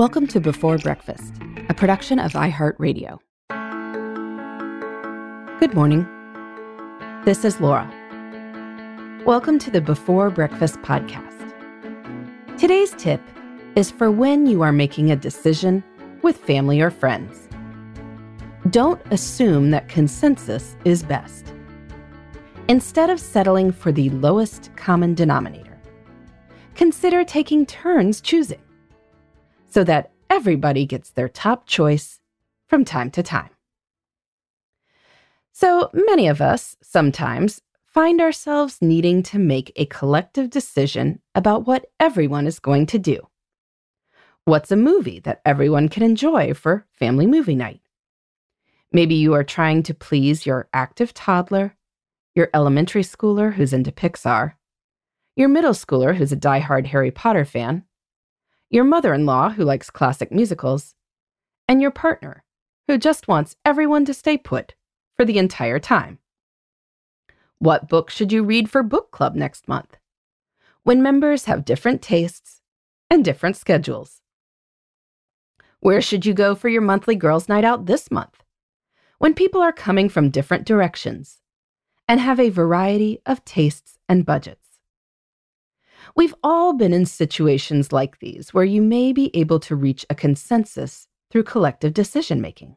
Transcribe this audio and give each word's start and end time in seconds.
Welcome 0.00 0.26
to 0.28 0.40
Before 0.40 0.78
Breakfast, 0.78 1.34
a 1.68 1.74
production 1.74 2.18
of 2.18 2.32
iHeartRadio. 2.32 3.18
Good 5.60 5.74
morning. 5.74 6.08
This 7.26 7.44
is 7.44 7.60
Laura. 7.60 7.86
Welcome 9.26 9.58
to 9.58 9.70
the 9.70 9.82
Before 9.82 10.30
Breakfast 10.30 10.76
podcast. 10.76 11.52
Today's 12.58 12.92
tip 12.92 13.20
is 13.76 13.90
for 13.90 14.10
when 14.10 14.46
you 14.46 14.62
are 14.62 14.72
making 14.72 15.10
a 15.10 15.16
decision 15.16 15.84
with 16.22 16.38
family 16.38 16.80
or 16.80 16.90
friends. 16.90 17.46
Don't 18.70 19.02
assume 19.10 19.70
that 19.70 19.90
consensus 19.90 20.78
is 20.86 21.02
best. 21.02 21.52
Instead 22.68 23.10
of 23.10 23.20
settling 23.20 23.70
for 23.70 23.92
the 23.92 24.08
lowest 24.08 24.70
common 24.76 25.14
denominator, 25.14 25.78
consider 26.74 27.22
taking 27.22 27.66
turns 27.66 28.22
choosing 28.22 28.62
so 29.70 29.84
that 29.84 30.12
everybody 30.28 30.84
gets 30.84 31.10
their 31.10 31.28
top 31.28 31.66
choice 31.66 32.20
from 32.68 32.84
time 32.84 33.10
to 33.12 33.22
time. 33.22 33.50
So 35.52 35.90
many 35.92 36.28
of 36.28 36.40
us 36.40 36.76
sometimes 36.82 37.62
find 37.86 38.20
ourselves 38.20 38.78
needing 38.80 39.22
to 39.24 39.38
make 39.38 39.72
a 39.76 39.86
collective 39.86 40.50
decision 40.50 41.20
about 41.34 41.66
what 41.66 41.86
everyone 41.98 42.46
is 42.46 42.58
going 42.58 42.86
to 42.86 42.98
do. 42.98 43.26
What's 44.44 44.72
a 44.72 44.76
movie 44.76 45.20
that 45.20 45.40
everyone 45.44 45.88
can 45.88 46.02
enjoy 46.02 46.54
for 46.54 46.86
family 46.92 47.26
movie 47.26 47.56
night? 47.56 47.80
Maybe 48.92 49.14
you 49.16 49.34
are 49.34 49.44
trying 49.44 49.82
to 49.84 49.94
please 49.94 50.46
your 50.46 50.68
active 50.72 51.12
toddler, 51.14 51.76
your 52.34 52.48
elementary 52.54 53.02
schooler 53.02 53.54
who's 53.54 53.72
into 53.72 53.92
Pixar, 53.92 54.54
your 55.36 55.48
middle 55.48 55.72
schooler 55.72 56.14
who's 56.14 56.32
a 56.32 56.36
die-hard 56.36 56.86
Harry 56.86 57.10
Potter 57.10 57.44
fan, 57.44 57.84
your 58.70 58.84
mother 58.84 59.12
in 59.12 59.26
law, 59.26 59.50
who 59.50 59.64
likes 59.64 59.90
classic 59.90 60.30
musicals, 60.30 60.94
and 61.68 61.82
your 61.82 61.90
partner, 61.90 62.44
who 62.86 62.96
just 62.96 63.28
wants 63.28 63.56
everyone 63.64 64.04
to 64.04 64.14
stay 64.14 64.38
put 64.38 64.74
for 65.16 65.24
the 65.24 65.38
entire 65.38 65.78
time. 65.78 66.18
What 67.58 67.88
book 67.88 68.10
should 68.10 68.32
you 68.32 68.42
read 68.42 68.70
for 68.70 68.82
book 68.82 69.10
club 69.10 69.34
next 69.34 69.68
month? 69.68 69.96
When 70.82 71.02
members 71.02 71.44
have 71.44 71.64
different 71.64 72.00
tastes 72.00 72.62
and 73.10 73.24
different 73.24 73.56
schedules. 73.56 74.22
Where 75.80 76.00
should 76.00 76.24
you 76.24 76.32
go 76.32 76.54
for 76.54 76.68
your 76.68 76.82
monthly 76.82 77.16
girls' 77.16 77.48
night 77.48 77.64
out 77.64 77.86
this 77.86 78.10
month? 78.10 78.42
When 79.18 79.34
people 79.34 79.60
are 79.60 79.72
coming 79.72 80.08
from 80.08 80.30
different 80.30 80.64
directions 80.64 81.40
and 82.08 82.20
have 82.20 82.40
a 82.40 82.48
variety 82.50 83.20
of 83.26 83.44
tastes 83.44 83.98
and 84.08 84.24
budgets. 84.24 84.59
We've 86.16 86.34
all 86.42 86.72
been 86.72 86.92
in 86.92 87.06
situations 87.06 87.92
like 87.92 88.18
these 88.18 88.52
where 88.52 88.64
you 88.64 88.82
may 88.82 89.12
be 89.12 89.34
able 89.34 89.60
to 89.60 89.76
reach 89.76 90.04
a 90.10 90.14
consensus 90.14 91.06
through 91.30 91.44
collective 91.44 91.94
decision 91.94 92.40
making. 92.40 92.76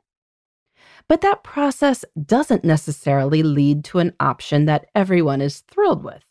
But 1.08 1.22
that 1.22 1.44
process 1.44 2.06
doesn't 2.24 2.63
necessarily 2.63 3.44
lead 3.44 3.84
to 3.85 4.00
an 4.00 4.13
option 4.19 4.66
that 4.66 4.85
everyone 4.96 5.41
is 5.41 5.62
thrilled 5.62 6.03
with, 6.03 6.24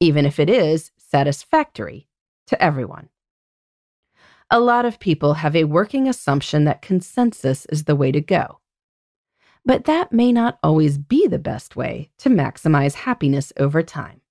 even 0.00 0.26
if 0.26 0.38
it 0.38 0.50
is 0.50 0.90
satisfactory 0.96 2.08
to 2.46 2.60
everyone. 2.62 3.08
A 4.50 4.60
lot 4.60 4.86
of 4.86 4.98
people 4.98 5.34
have 5.34 5.54
a 5.54 5.64
working 5.64 6.08
assumption 6.08 6.64
that 6.64 6.82
consensus 6.82 7.66
is 7.66 7.84
the 7.84 7.96
way 7.96 8.10
to 8.10 8.20
go. 8.20 8.60
But 9.64 9.84
that 9.84 10.12
may 10.12 10.32
not 10.32 10.58
always 10.62 10.96
be 10.96 11.26
the 11.26 11.38
best 11.38 11.76
way 11.76 12.10
to 12.18 12.30
maximize 12.30 12.94
happiness 12.94 13.52
over 13.58 13.82
time. 13.82 14.22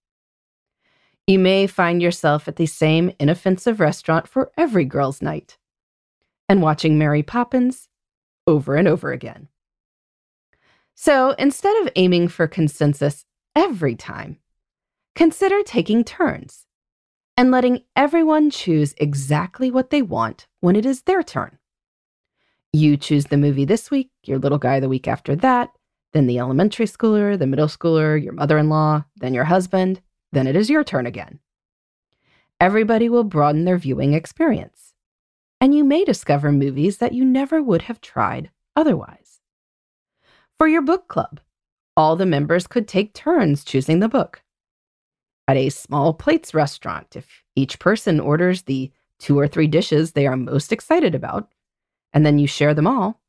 You 1.28 1.40
may 1.40 1.68
find 1.68 2.02
yourself 2.02 2.48
at 2.48 2.56
the 2.56 2.66
same 2.66 3.12
inoffensive 3.20 3.82
restaurant 3.82 4.30
for 4.30 4.50
every 4.58 4.86
girls' 4.86 5.22
night 5.22 5.58
and 6.48 6.62
watching 6.62 6.98
Mary 6.98 7.22
Poppins 7.22 7.90
over 8.48 8.78
and 8.78 8.88
over 8.88 9.12
again. 9.12 9.50
So 10.96 11.32
instead 11.32 11.76
of 11.84 11.92
aiming 11.98 12.30
for 12.30 12.48
consensus 12.48 13.26
every 13.58 13.94
time, 13.94 14.38
consider 15.16 15.62
taking 15.64 16.06
turns 16.06 16.66
and 17.36 17.52
letting 17.52 17.84
everyone 17.94 18.50
choose 18.50 18.96
exactly 18.98 19.70
what 19.70 19.90
they 19.90 20.02
want 20.02 20.48
when 20.62 20.78
it 20.78 20.86
is 20.86 21.02
their 21.02 21.24
turn. 21.24 21.58
You 22.72 22.96
choose 22.96 23.26
the 23.26 23.38
movie 23.38 23.66
this 23.66 23.92
week, 23.92 24.12
your 24.24 24.40
little 24.40 24.58
guy 24.58 24.80
the 24.80 24.90
week 24.90 25.10
after 25.10 25.36
that, 25.36 25.72
then 26.14 26.26
the 26.26 26.40
elementary 26.40 26.86
schooler, 26.86 27.38
the 27.38 27.48
middle 27.48 27.68
schooler, 27.68 28.22
your 28.22 28.34
mother 28.34 28.58
in 28.58 28.70
law, 28.70 29.04
then 29.18 29.34
your 29.34 29.44
husband 29.44 30.00
then 30.32 30.48
it 30.48 30.56
is 30.56 30.70
your 30.70 30.84
turn 30.84 31.06
again. 31.06 31.40
Everybody 32.60 33.08
will 33.10 33.24
broaden 33.24 33.66
their 33.66 33.78
viewing 33.78 34.14
experience, 34.14 34.94
and 35.62 35.76
you 35.76 35.84
may 35.84 36.04
discover 36.04 36.52
movies 36.52 36.98
that 36.98 37.14
you 37.14 37.24
never 37.24 37.62
would 37.62 37.84
have 37.84 38.02
tried 38.02 38.50
otherwise. 38.76 39.40
For 40.58 40.68
your 40.68 40.82
book 40.82 41.08
club, 41.08 41.40
all 41.96 42.16
the 42.16 42.26
members 42.26 42.68
could 42.68 42.88
take 42.88 43.14
turns 43.14 43.64
choosing 43.64 44.00
the 44.00 44.10
book. 44.10 44.42
At 45.48 45.58
a 45.58 45.70
small 45.70 46.14
plates 46.14 46.54
restaurant, 46.54 47.16
if 47.16 47.44
each 47.56 47.80
person 47.80 48.20
orders 48.20 48.64
the 48.64 48.92
two 49.20 49.40
or 49.40 49.48
three 49.48 49.68
dishes 49.68 50.12
they 50.12 50.28
are 50.28 50.36
most 50.36 50.72
excited 50.72 51.16
about, 51.16 51.50
and 52.14 52.26
then 52.26 52.38
you 52.40 52.48
share 52.48 52.74
them 52.74 52.88
all, 52.88 53.22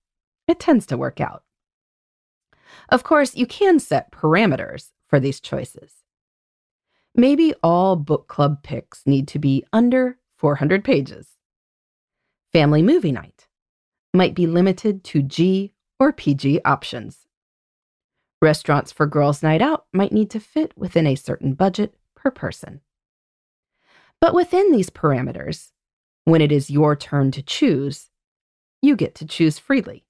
it 0.47 0.59
tends 0.59 0.87
to 0.87 0.97
work 0.97 1.21
out. 1.21 1.45
Of 2.89 3.05
course, 3.05 3.37
you 3.37 3.47
can 3.47 3.79
set 3.79 4.11
parameters 4.11 4.93
for 5.07 5.21
these 5.21 5.41
choices. 5.41 5.93
Maybe 7.19 7.53
all 7.65 7.97
book 7.97 8.29
club 8.29 8.63
picks 8.63 9.05
need 9.05 9.27
to 9.29 9.41
be 9.41 9.65
under 9.73 10.19
400 10.37 10.85
pages. 10.85 11.31
Family 12.53 12.81
movie 12.81 13.11
night 13.11 13.49
might 14.15 14.37
be 14.37 14.47
limited 14.47 15.03
to 15.03 15.23
G 15.23 15.75
or 15.99 16.13
PG 16.13 16.61
options. 16.65 17.27
Restaurants 18.41 18.93
for 18.93 19.05
girls' 19.05 19.43
night 19.43 19.61
out 19.61 19.87
might 19.93 20.13
need 20.13 20.31
to 20.31 20.39
fit 20.39 20.73
within 20.77 21.09
a 21.09 21.17
certain 21.17 21.55
budget 21.55 21.93
per 22.15 22.31
person. 22.31 22.83
But 24.21 24.33
within 24.33 24.71
these 24.71 24.89
parameters, 24.89 25.73
when 26.25 26.41
it 26.41 26.53
is 26.53 26.71
your 26.71 26.95
turn 26.95 27.33
to 27.33 27.43
choose, 27.43 28.11
you 28.81 28.95
get 28.95 29.17
to 29.17 29.27
choose 29.27 29.59
freely. 29.59 30.05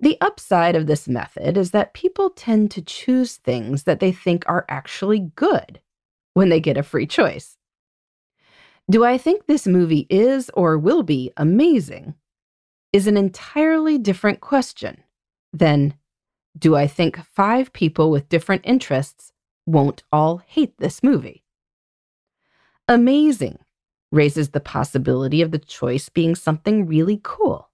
The 0.00 0.16
upside 0.22 0.76
of 0.76 0.86
this 0.86 1.06
method 1.06 1.58
is 1.58 1.72
that 1.72 1.92
people 1.92 2.30
tend 2.30 2.70
to 2.70 2.82
choose 2.82 3.36
things 3.36 3.82
that 3.82 4.00
they 4.00 4.12
think 4.12 4.44
are 4.48 4.64
actually 4.68 5.30
good 5.36 5.80
when 6.32 6.48
they 6.48 6.60
get 6.60 6.78
a 6.78 6.82
free 6.82 7.06
choice. 7.06 7.58
Do 8.90 9.04
I 9.04 9.18
think 9.18 9.46
this 9.46 9.66
movie 9.66 10.06
is 10.08 10.50
or 10.54 10.78
will 10.78 11.02
be 11.02 11.32
amazing? 11.36 12.14
Is 12.92 13.06
an 13.06 13.16
entirely 13.16 13.98
different 13.98 14.40
question 14.40 15.04
than 15.52 15.94
do 16.58 16.74
I 16.74 16.86
think 16.86 17.18
five 17.24 17.72
people 17.72 18.10
with 18.10 18.28
different 18.28 18.62
interests 18.64 19.32
won't 19.66 20.02
all 20.10 20.38
hate 20.38 20.78
this 20.78 21.02
movie? 21.02 21.44
Amazing 22.88 23.58
raises 24.10 24.50
the 24.50 24.60
possibility 24.60 25.42
of 25.42 25.52
the 25.52 25.58
choice 25.58 26.08
being 26.08 26.34
something 26.34 26.86
really 26.86 27.20
cool, 27.22 27.70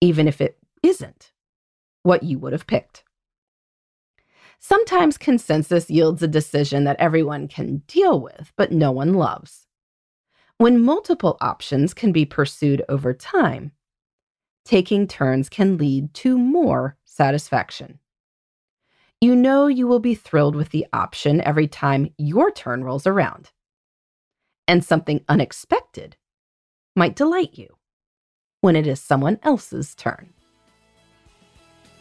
even 0.00 0.26
if 0.26 0.40
it 0.40 0.56
isn't 0.82 1.32
what 2.02 2.22
you 2.22 2.38
would 2.38 2.52
have 2.52 2.66
picked. 2.66 3.04
Sometimes 4.58 5.18
consensus 5.18 5.90
yields 5.90 6.22
a 6.22 6.28
decision 6.28 6.84
that 6.84 6.96
everyone 6.98 7.48
can 7.48 7.82
deal 7.86 8.20
with, 8.20 8.52
but 8.56 8.72
no 8.72 8.90
one 8.90 9.14
loves. 9.14 9.66
When 10.58 10.82
multiple 10.82 11.36
options 11.40 11.92
can 11.92 12.12
be 12.12 12.24
pursued 12.24 12.82
over 12.88 13.12
time, 13.12 13.72
taking 14.64 15.06
turns 15.06 15.48
can 15.48 15.76
lead 15.76 16.14
to 16.14 16.38
more 16.38 16.96
satisfaction. 17.04 17.98
You 19.20 19.36
know 19.36 19.66
you 19.66 19.86
will 19.86 20.00
be 20.00 20.14
thrilled 20.14 20.56
with 20.56 20.70
the 20.70 20.86
option 20.92 21.40
every 21.40 21.68
time 21.68 22.12
your 22.18 22.50
turn 22.50 22.84
rolls 22.84 23.06
around. 23.06 23.50
And 24.68 24.84
something 24.84 25.24
unexpected 25.28 26.16
might 26.94 27.16
delight 27.16 27.54
you 27.54 27.76
when 28.60 28.76
it 28.76 28.86
is 28.86 29.00
someone 29.00 29.38
else's 29.42 29.94
turn. 29.94 30.32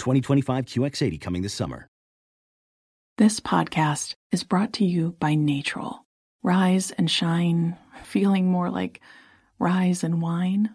2025 0.00 0.64
QX80 0.64 1.20
coming 1.20 1.42
this 1.42 1.54
summer. 1.54 1.86
This 3.18 3.38
podcast 3.38 4.14
is 4.32 4.44
brought 4.44 4.72
to 4.74 4.84
you 4.84 5.14
by 5.20 5.34
Natrol. 5.34 5.98
Rise 6.42 6.90
and 6.90 7.10
shine, 7.10 7.76
feeling 8.02 8.50
more 8.50 8.70
like 8.70 9.00
rise 9.58 10.02
and 10.02 10.22
wine. 10.22 10.70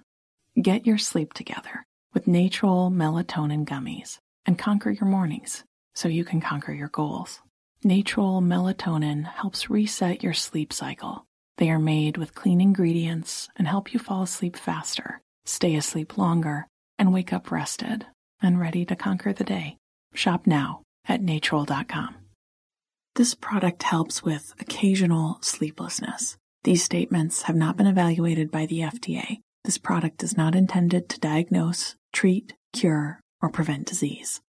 Get 0.62 0.86
your 0.86 1.00
sleep 1.00 1.33
together 1.33 1.86
with 2.13 2.27
Natrol 2.27 2.94
melatonin 2.94 3.66
gummies 3.66 4.19
and 4.45 4.60
conquer 4.60 4.92
your 4.92 5.10
mornings 5.10 5.63
so 5.95 6.07
you 6.07 6.24
can 6.24 6.39
conquer 6.39 6.71
your 6.71 6.89
goals. 6.89 7.42
Natrol 7.83 8.44
melatonin 8.44 9.25
helps 9.25 9.71
reset 9.71 10.21
your 10.21 10.33
sleep 10.33 10.71
cycle. 10.71 11.25
They 11.57 11.71
are 11.71 11.80
made 11.80 12.18
with 12.18 12.36
clean 12.36 12.62
ingredients 12.62 13.50
and 13.56 13.68
help 13.68 13.92
you 13.92 14.00
fall 14.00 14.21
asleep 14.21 14.56
faster, 14.56 15.19
stay 15.45 15.75
asleep 15.75 16.16
longer, 16.16 16.68
and 17.00 17.12
wake 17.12 17.33
up 17.33 17.50
rested 17.50 18.06
and 18.45 18.59
ready 18.59 18.86
to 18.86 18.95
conquer 18.95 19.33
the 19.33 19.44
day. 19.44 19.77
Shop 20.13 20.47
now 20.47 20.83
at 21.07 21.21
natrol.com. 21.21 22.15
This 23.15 23.36
product 23.36 23.83
helps 23.83 24.24
with 24.24 24.53
occasional 24.59 25.39
sleeplessness. 25.42 26.38
These 26.63 26.83
statements 26.83 27.44
have 27.44 27.56
not 27.56 27.77
been 27.77 27.88
evaluated 27.88 28.51
by 28.51 28.65
the 28.65 28.80
FDA 28.80 29.39
this 29.65 29.80
product 29.80 30.21
is 30.21 30.38
not 30.38 30.53
intended 30.53 31.09
to 31.09 31.19
diagnose, 31.19 31.95
treat, 32.13 32.53
cure, 32.71 33.19
or 33.42 33.50
prevent 33.50 33.88
disease. 33.88 34.39